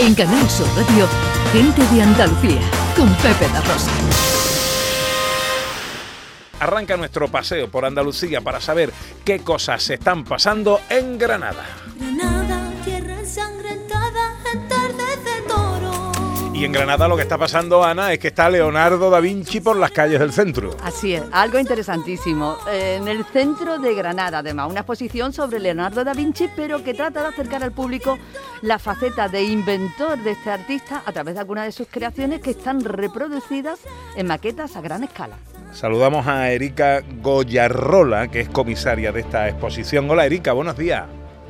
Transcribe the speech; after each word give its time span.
En 0.00 0.14
Canal 0.14 0.48
Sur 0.48 0.66
Radio, 0.68 1.06
Gente 1.52 1.86
de 1.94 2.02
Andalucía, 2.02 2.62
con 2.96 3.06
Pepe 3.16 3.46
da 3.52 3.60
Rosa. 3.60 3.90
Arranca 6.58 6.96
nuestro 6.96 7.28
paseo 7.28 7.70
por 7.70 7.84
Andalucía 7.84 8.40
para 8.40 8.62
saber 8.62 8.94
qué 9.26 9.40
cosas 9.40 9.82
se 9.82 9.94
están 9.94 10.24
pasando 10.24 10.80
en 10.88 11.18
Granada. 11.18 11.66
Granada, 11.98 12.29
Y 16.60 16.66
en 16.66 16.72
Granada 16.72 17.08
lo 17.08 17.16
que 17.16 17.22
está 17.22 17.38
pasando, 17.38 17.82
Ana, 17.82 18.12
es 18.12 18.18
que 18.18 18.28
está 18.28 18.50
Leonardo 18.50 19.08
da 19.08 19.18
Vinci 19.18 19.60
por 19.60 19.76
las 19.78 19.92
calles 19.92 20.20
del 20.20 20.30
centro. 20.30 20.76
Así 20.84 21.14
es, 21.14 21.22
algo 21.32 21.58
interesantísimo. 21.58 22.58
Eh, 22.70 22.98
En 23.00 23.08
el 23.08 23.24
centro 23.24 23.78
de 23.78 23.94
Granada, 23.94 24.40
además, 24.40 24.70
una 24.70 24.80
exposición 24.80 25.32
sobre 25.32 25.58
Leonardo 25.58 26.04
da 26.04 26.12
Vinci, 26.12 26.50
pero 26.54 26.84
que 26.84 26.92
trata 26.92 27.22
de 27.22 27.28
acercar 27.28 27.62
al 27.62 27.72
público 27.72 28.18
la 28.60 28.78
faceta 28.78 29.26
de 29.30 29.42
inventor 29.42 30.18
de 30.18 30.32
este 30.32 30.50
artista 30.50 31.02
a 31.06 31.12
través 31.12 31.32
de 31.32 31.40
algunas 31.40 31.64
de 31.64 31.72
sus 31.72 31.88
creaciones 31.88 32.42
que 32.42 32.50
están 32.50 32.84
reproducidas 32.84 33.80
en 34.14 34.26
maquetas 34.26 34.76
a 34.76 34.82
gran 34.82 35.02
escala. 35.02 35.36
Saludamos 35.72 36.26
a 36.26 36.50
Erika 36.52 37.00
Goyarrola, 37.22 38.28
que 38.28 38.40
es 38.40 38.50
comisaria 38.50 39.12
de 39.12 39.20
esta 39.20 39.48
exposición. 39.48 40.10
Hola, 40.10 40.26
Erika, 40.26 40.52
buenos 40.52 40.76
días. 40.76 41.04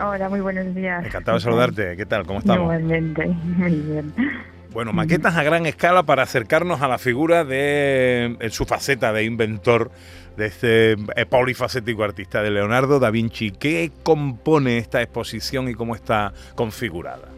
Hola, 0.00 0.28
muy 0.28 0.38
buenos 0.38 0.72
días. 0.76 1.04
Encantado 1.04 1.38
de 1.38 1.42
saludarte. 1.42 1.96
¿Qué 1.96 2.06
tal? 2.06 2.24
¿Cómo 2.24 2.38
estamos? 2.38 2.62
Igualmente, 2.62 3.26
muy 3.26 3.72
bien. 3.72 4.14
Bueno, 4.72 4.94
maquetas 4.94 5.36
a 5.36 5.42
gran 5.42 5.66
escala 5.66 6.02
para 6.02 6.22
acercarnos 6.22 6.80
a 6.80 6.88
la 6.88 6.96
figura 6.96 7.44
de 7.44 8.36
en 8.40 8.50
su 8.50 8.64
faceta 8.64 9.12
de 9.12 9.24
inventor 9.24 9.90
de 10.36 10.46
este 10.46 10.92
eh, 10.92 11.26
polifacético 11.28 12.04
artista 12.04 12.42
de 12.42 12.50
Leonardo 12.50 12.98
da 12.98 13.10
Vinci. 13.10 13.50
¿Qué 13.50 13.90
compone 14.02 14.78
esta 14.78 15.02
exposición 15.02 15.68
y 15.68 15.74
cómo 15.74 15.94
está 15.94 16.32
configurada? 16.54 17.28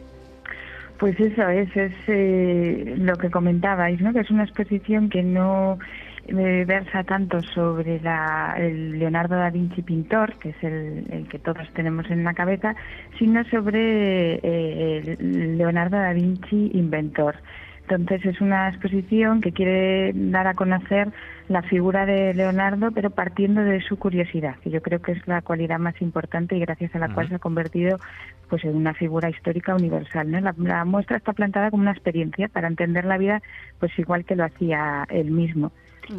Pues 0.99 1.19
eso 1.19 1.49
es, 1.49 1.77
es 1.77 1.93
eh, 2.07 2.95
lo 2.99 3.17
que 3.17 3.31
comentabais, 3.31 4.01
¿no? 4.01 4.13
Que 4.13 4.21
es 4.21 4.31
una 4.31 4.45
exposición 4.45 5.09
que 5.09 5.25
no 5.25 5.79
eh, 6.27 6.65
versa 6.67 7.05
tanto 7.05 7.41
sobre 7.43 8.01
la, 8.01 8.55
el 8.59 8.99
Leonardo 8.99 9.37
da 9.37 9.51
Vinci 9.51 9.83
pintor, 9.83 10.35
que 10.39 10.51
es 10.51 10.63
el, 10.63 11.07
el 11.11 11.29
que 11.29 11.39
todos 11.39 11.69
tenemos 11.75 12.11
en 12.11 12.25
la 12.25 12.35
cabeza, 12.35 12.75
sino 13.19 13.45
sobre 13.45 14.41
eh, 14.43 15.17
el 15.19 15.59
Leonardo 15.59 15.97
da 15.97 16.13
Vinci 16.13 16.71
inventor. 16.75 17.37
Entonces 17.89 18.25
es 18.25 18.41
una 18.41 18.71
exposición 18.71 19.43
que 19.43 19.53
quiere 19.53 20.13
dar 20.15 20.47
a 20.47 20.55
conocer 20.55 21.13
la 21.49 21.61
figura 21.61 22.07
de 22.07 22.33
Leonardo, 22.33 22.91
pero 22.93 23.11
partiendo 23.11 23.61
de 23.61 23.83
su 23.83 23.99
curiosidad, 23.99 24.57
que 24.61 24.71
yo 24.71 24.81
creo 24.81 25.03
que 25.03 25.13
es 25.13 25.29
la 25.29 25.43
cualidad 25.43 25.79
más 25.79 26.01
importante 26.01 26.57
y 26.57 26.61
gracias 26.61 26.95
a 26.95 26.99
la 26.99 27.13
cual 27.13 27.29
se 27.29 27.35
ha 27.35 27.39
convertido 27.39 27.99
pues 28.49 28.65
en 28.65 28.75
una 28.75 28.95
figura 28.95 29.29
histórica 29.29 29.75
universal. 29.75 30.31
¿no? 30.31 30.41
La, 30.41 30.55
la 30.57 30.87
muestra 30.87 31.19
está 31.19 31.35
plantada 31.35 31.71
como 31.71 31.83
una 31.83 31.93
experiencia 31.93 32.49
para 32.49 32.69
entender 32.69 33.05
la 33.05 33.19
vida, 33.19 33.43
pues 33.79 33.93
igual 33.99 34.25
que 34.25 34.37
lo 34.37 34.45
hacía 34.45 35.07
él 35.11 35.31
mismo. 35.31 35.71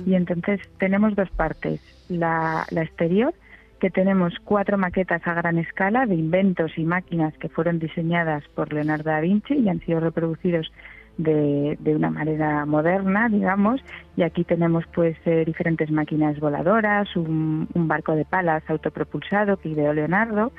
Y 0.05 0.15
entonces 0.15 0.59
tenemos 0.79 1.15
dos 1.15 1.29
partes, 1.31 1.79
la, 2.09 2.65
la 2.71 2.83
exterior, 2.83 3.33
que 3.79 3.89
tenemos 3.89 4.33
cuatro 4.43 4.77
maquetas 4.77 5.25
a 5.27 5.33
gran 5.33 5.57
escala 5.57 6.05
de 6.05 6.15
inventos 6.15 6.77
y 6.77 6.83
máquinas 6.83 7.37
que 7.37 7.49
fueron 7.49 7.79
diseñadas 7.79 8.43
por 8.55 8.73
Leonardo 8.73 9.09
da 9.09 9.19
Vinci 9.19 9.55
y 9.55 9.69
han 9.69 9.79
sido 9.81 9.99
reproducidos 9.99 10.71
de, 11.17 11.77
de 11.79 11.95
una 11.95 12.09
manera 12.09 12.65
moderna, 12.65 13.29
digamos, 13.29 13.81
y 14.17 14.23
aquí 14.23 14.43
tenemos 14.43 14.85
pues 14.93 15.15
eh, 15.25 15.43
diferentes 15.45 15.89
máquinas 15.91 16.39
voladoras, 16.39 17.15
un, 17.15 17.67
un 17.73 17.87
barco 17.87 18.15
de 18.15 18.25
palas 18.25 18.63
autopropulsado 18.67 19.57
que 19.57 19.69
ideó 19.69 19.93
Leonardo, 19.93 20.51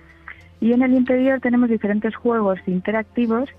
y 0.60 0.72
en 0.72 0.82
el 0.82 0.94
interior 0.94 1.40
tenemos 1.40 1.68
diferentes 1.68 2.14
juegos 2.14 2.58
interactivos 2.66 3.50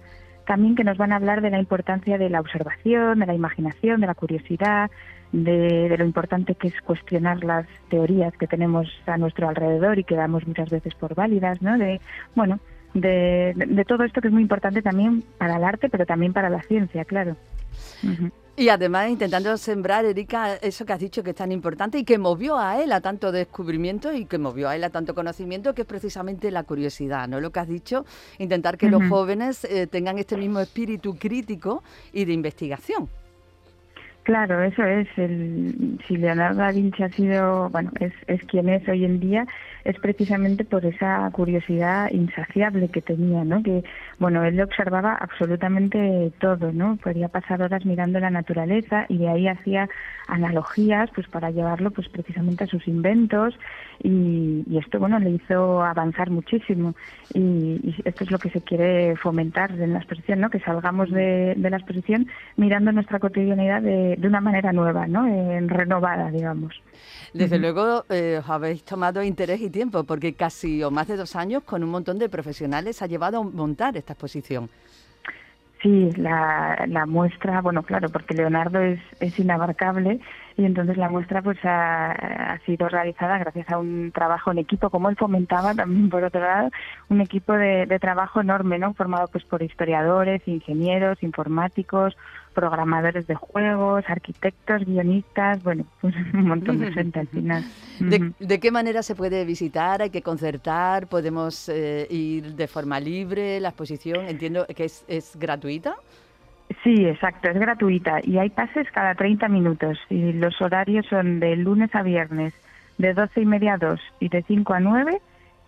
también 0.47 0.75
que 0.75 0.83
nos 0.85 0.97
van 0.97 1.11
a 1.11 1.17
hablar 1.17 1.41
de 1.41 1.51
la 1.51 1.59
importancia 1.59 2.17
de 2.17 2.29
la 2.29 2.39
observación, 2.39 3.19
de 3.19 3.25
la 3.25 3.35
imaginación, 3.35 3.99
de 3.99 4.07
la 4.07 4.15
curiosidad, 4.15 4.89
de, 5.33 5.93
lo 5.97 6.05
importante 6.05 6.55
que 6.55 6.69
es 6.69 6.81
cuestionar 6.81 7.43
las 7.43 7.67
teorías 7.89 8.33
que 8.37 8.47
tenemos 8.47 8.87
a 9.05 9.17
nuestro 9.17 9.49
alrededor 9.49 9.99
y 9.99 10.05
que 10.05 10.15
damos 10.15 10.47
muchas 10.47 10.69
veces 10.69 10.95
por 10.95 11.15
válidas, 11.15 11.61
¿no? 11.61 11.77
De, 11.77 11.99
bueno, 12.33 12.59
de, 12.93 13.53
de- 13.55 13.85
todo 13.85 14.05
esto 14.05 14.21
que 14.21 14.29
es 14.29 14.33
muy 14.33 14.41
importante 14.41 14.81
también 14.81 15.21
para 15.37 15.57
el 15.57 15.65
arte, 15.65 15.89
pero 15.89 16.05
también 16.05 16.31
para 16.31 16.49
la 16.49 16.63
ciencia, 16.63 17.03
claro. 17.03 17.35
Y 18.59 18.69
además 18.69 19.11
intentando 19.11 19.55
sembrar, 19.55 20.03
Erika, 20.03 20.55
eso 20.55 20.83
que 20.83 20.91
has 20.91 20.99
dicho 20.99 21.21
que 21.21 21.29
es 21.29 21.35
tan 21.35 21.51
importante 21.51 21.99
y 21.99 22.03
que 22.03 22.17
movió 22.17 22.57
a 22.57 22.81
él 22.81 22.91
a 22.91 23.01
tanto 23.01 23.31
descubrimiento 23.31 24.11
y 24.11 24.25
que 24.25 24.39
movió 24.39 24.67
a 24.67 24.75
él 24.75 24.83
a 24.83 24.89
tanto 24.89 25.13
conocimiento, 25.13 25.75
que 25.75 25.83
es 25.83 25.87
precisamente 25.87 26.49
la 26.49 26.63
curiosidad, 26.63 27.27
¿no? 27.27 27.39
Lo 27.39 27.51
que 27.51 27.59
has 27.59 27.67
dicho, 27.67 28.03
intentar 28.39 28.79
que 28.79 28.89
los 28.89 29.07
jóvenes 29.09 29.63
eh, 29.65 29.85
tengan 29.85 30.17
este 30.17 30.37
mismo 30.37 30.59
espíritu 30.59 31.19
crítico 31.19 31.83
y 32.11 32.25
de 32.25 32.33
investigación. 32.33 33.07
Claro, 34.27 34.61
eso 34.61 34.83
es. 34.83 35.07
El, 35.15 35.97
si 36.05 36.17
Leonardo 36.17 36.59
da 36.59 36.73
Vinci 36.73 37.01
ha 37.01 37.07
sido, 37.07 37.69
bueno, 37.69 37.91
es, 38.01 38.11
es 38.27 38.43
quien 38.43 38.67
es 38.67 38.85
hoy 38.89 39.05
en 39.05 39.21
día, 39.21 39.45
es 39.85 39.97
precisamente 39.99 40.65
por 40.65 40.85
esa 40.85 41.31
curiosidad 41.31 42.11
insaciable 42.11 42.89
que 42.89 43.01
tenía, 43.01 43.45
¿no? 43.45 43.63
Que, 43.63 43.85
bueno, 44.19 44.43
él 44.43 44.59
observaba 44.59 45.13
absolutamente 45.13 46.33
todo, 46.39 46.73
¿no? 46.73 46.97
Podía 46.97 47.29
pasar 47.29 47.61
horas 47.61 47.85
mirando 47.85 48.19
la 48.19 48.29
naturaleza 48.29 49.05
y 49.07 49.17
de 49.19 49.29
ahí 49.29 49.47
hacía 49.47 49.87
analogías, 50.27 51.09
pues 51.15 51.25
para 51.29 51.49
llevarlo, 51.51 51.91
pues 51.91 52.09
precisamente 52.09 52.65
a 52.65 52.67
sus 52.67 52.85
inventos 52.85 53.57
y, 54.03 54.65
y 54.69 54.77
esto, 54.77 54.99
bueno, 54.99 55.19
le 55.19 55.29
hizo 55.29 55.81
avanzar 55.81 56.31
muchísimo 56.31 56.95
y, 57.33 57.79
y 57.81 57.95
esto 58.03 58.25
es 58.25 58.31
lo 58.31 58.39
que 58.39 58.49
se 58.49 58.59
quiere 58.59 59.15
fomentar 59.15 59.71
en 59.71 59.93
la 59.93 59.99
exposición, 59.99 60.41
¿no? 60.41 60.49
Que 60.49 60.59
salgamos 60.59 61.09
de, 61.11 61.53
de 61.55 61.69
la 61.69 61.77
exposición 61.77 62.27
mirando 62.57 62.91
nuestra 62.91 63.19
cotidianidad 63.19 63.81
de, 63.81 64.16
de 64.17 64.27
una 64.27 64.41
manera 64.41 64.73
nueva, 64.73 65.07
¿no? 65.07 65.25
Renovada, 65.67 66.29
digamos. 66.31 66.73
Desde 67.33 67.59
luego 67.59 68.03
eh, 68.09 68.37
os 68.39 68.49
habéis 68.49 68.83
tomado 68.83 69.21
interés 69.23 69.61
y 69.61 69.69
tiempo, 69.69 70.03
porque 70.03 70.33
casi 70.33 70.83
o 70.83 70.91
más 70.91 71.07
de 71.07 71.17
dos 71.17 71.35
años 71.35 71.63
con 71.63 71.83
un 71.83 71.89
montón 71.89 72.17
de 72.17 72.29
profesionales 72.29 73.01
ha 73.01 73.07
llevado 73.07 73.39
a 73.39 73.43
montar 73.43 73.95
esta 73.95 74.13
exposición. 74.13 74.69
Sí, 75.81 76.11
la, 76.17 76.85
la 76.87 77.05
muestra, 77.05 77.61
bueno, 77.61 77.83
claro, 77.83 78.09
porque 78.09 78.33
Leonardo 78.33 78.81
es, 78.81 78.99
es 79.19 79.37
inabarcable 79.37 80.19
y 80.57 80.65
entonces 80.65 80.97
la 80.97 81.07
muestra 81.07 81.43
pues 81.43 81.57
ha, 81.63 82.11
ha 82.11 82.59
sido 82.65 82.89
realizada 82.89 83.37
gracias 83.37 83.69
a 83.69 83.77
un 83.77 84.11
trabajo 84.11 84.51
en 84.51 84.57
equipo, 84.57 84.89
como 84.89 85.09
él 85.09 85.15
fomentaba 85.15 85.75
también 85.75 86.09
por 86.09 86.23
otro 86.23 86.41
lado, 86.41 86.71
un 87.09 87.21
equipo 87.21 87.53
de, 87.53 87.85
de 87.85 87.99
trabajo 87.99 88.41
enorme, 88.41 88.79
¿no? 88.79 88.95
Formado 88.95 89.27
pues 89.27 89.43
por 89.45 89.61
historiadores, 89.61 90.41
ingenieros, 90.47 91.21
informáticos, 91.21 92.17
programadores 92.55 93.27
de 93.27 93.35
juegos, 93.35 94.03
arquitectos, 94.07 94.83
guionistas, 94.83 95.61
bueno, 95.61 95.85
pues 96.01 96.15
un 96.33 96.47
montón 96.47 96.79
de 96.79 96.91
gente 96.91 97.19
al 97.19 97.27
final. 97.27 97.63
¿De, 97.99 98.33
de 98.39 98.59
qué 98.59 98.71
manera 98.71 99.03
se 99.03 99.13
puede 99.13 99.45
visitar? 99.45 100.01
¿Hay 100.01 100.09
que 100.09 100.23
concertar? 100.23 101.05
¿Podemos 101.05 101.69
eh, 101.69 102.07
ir 102.09 102.55
de 102.55 102.67
forma 102.67 102.99
libre? 102.99 103.59
La 103.59 103.69
exposición, 103.69 104.27
entiendo 104.27 104.65
que 104.75 104.85
es, 104.85 105.05
es 105.07 105.35
gratuita. 105.35 105.97
Sí, 106.87 107.05
exacto, 107.05 107.49
es 107.49 107.59
gratuita 107.59 108.21
y 108.23 108.37
hay 108.37 108.49
pases 108.49 108.89
cada 108.93 109.13
30 109.13 109.49
minutos 109.49 109.99
y 110.09 110.31
los 110.31 110.61
horarios 110.61 111.05
son 111.07 111.41
de 111.41 111.57
lunes 111.57 111.93
a 111.93 112.01
viernes 112.01 112.53
de 112.97 113.13
12 113.13 113.41
y 113.41 113.45
media 113.45 113.73
a 113.73 113.77
2 113.77 113.99
y 114.21 114.29
de 114.29 114.41
5 114.43 114.73
a 114.73 114.79
9 114.79 115.21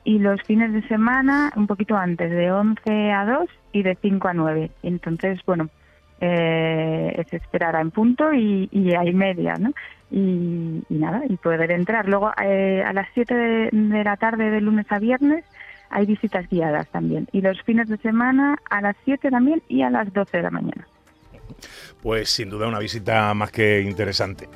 y 0.06 0.20
los 0.20 0.42
fines 0.44 0.72
de 0.72 0.82
semana 0.88 1.52
un 1.58 1.68
poquito 1.68 1.98
antes 1.98 2.32
de 2.32 2.50
11 2.54 3.12
a 3.12 3.26
2 3.26 3.50
y 3.74 3.84
de 3.84 3.98
5 4.02 4.30
a 4.30 4.34
9. 4.34 4.72
Entonces, 4.82 5.42
bueno, 5.46 5.68
eh, 6.22 7.22
esperar 7.30 7.76
en 7.76 7.92
punto 7.92 8.34
y, 8.34 8.70
y 8.72 8.96
hay 8.96 9.12
media, 9.14 9.56
¿no? 9.56 9.72
Y, 10.12 10.86
y 10.88 10.96
nada, 10.96 11.24
y 11.28 11.36
poder 11.36 11.70
entrar. 11.72 12.08
Luego 12.08 12.32
eh, 12.42 12.82
a 12.88 12.94
las 12.94 13.10
7 13.14 13.36
de, 13.36 13.70
de 13.74 14.04
la 14.06 14.16
tarde 14.16 14.52
de 14.52 14.62
lunes 14.62 14.86
a 14.90 15.00
viernes 15.00 15.44
hay 15.90 16.06
visitas 16.06 16.48
guiadas 16.50 16.88
también. 16.92 17.28
Y 17.34 17.42
los 17.42 17.62
fines 17.64 17.90
de 17.90 17.98
semana 17.98 18.58
a 18.70 18.80
las 18.80 18.96
7 19.04 19.30
también 19.30 19.62
y 19.68 19.82
a 19.82 19.90
las 19.90 20.14
12 20.14 20.38
de 20.38 20.44
la 20.44 20.52
mañana. 20.52 20.88
Pues 22.02 22.30
sin 22.30 22.50
duda 22.50 22.68
una 22.68 22.80
visita 22.80 23.34
más 23.34 23.52
que 23.52 23.82
interesante. 23.82 24.48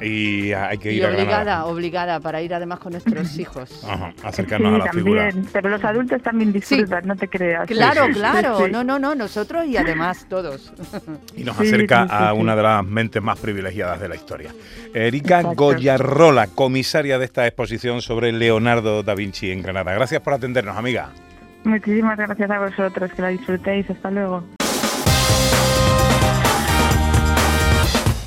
Y 0.00 0.52
hay 0.52 0.78
que 0.78 0.92
Y 0.92 0.96
ir 0.96 1.04
a 1.04 1.08
obligada, 1.08 1.24
Granada. 1.44 1.64
obligada, 1.66 2.20
para 2.20 2.40
ir 2.42 2.54
además 2.54 2.78
con 2.80 2.92
nuestros 2.92 3.38
hijos. 3.38 3.84
Ajá, 3.86 4.12
acercarnos 4.22 4.74
a 4.74 4.78
la 4.78 4.84
también, 4.86 5.04
figura. 5.32 5.50
pero 5.52 5.68
los 5.68 5.84
adultos 5.84 6.22
también 6.22 6.52
disfrutan, 6.52 7.06
no 7.06 7.14
te 7.16 7.28
creas. 7.28 7.66
Claro, 7.66 8.06
sí, 8.06 8.12
sí. 8.14 8.18
claro. 8.18 8.58
Sí, 8.58 8.64
sí. 8.66 8.70
No, 8.72 8.84
no, 8.84 8.98
no, 8.98 9.14
nosotros 9.14 9.66
y 9.66 9.76
además 9.76 10.26
todos. 10.28 10.72
Y 11.36 11.44
nos 11.44 11.56
Sí, 11.56 11.66
acerca 11.68 12.02
sí, 12.04 12.08
sí, 12.08 12.14
a 12.18 12.32
sí. 12.32 12.38
una 12.38 12.56
de 12.56 12.62
las 12.62 12.84
mentes 12.84 13.22
más 13.22 13.38
privilegiadas 13.38 14.00
de 14.00 14.08
la 14.08 14.14
historia. 14.16 14.50
Erika 14.94 15.40
Exacto. 15.40 15.64
Goyarrola, 15.64 16.46
comisaria 16.48 17.18
de 17.18 17.24
esta 17.24 17.46
exposición 17.46 18.02
sobre 18.02 18.32
Leonardo 18.32 19.02
da 19.02 19.14
Vinci 19.14 19.50
en 19.50 19.62
Granada. 19.62 19.92
Gracias 19.94 20.20
por 20.22 20.32
atendernos, 20.34 20.76
amiga. 20.76 21.10
Muchísimas 21.64 22.16
gracias 22.18 22.50
a 22.50 22.58
vosotros, 22.58 23.10
que 23.12 23.22
la 23.22 23.28
disfrutéis. 23.28 23.88
Hasta 23.88 24.10
luego. 24.10 24.44